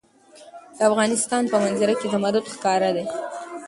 [0.77, 3.03] د افغانستان په منظره کې زمرد ښکاره ده.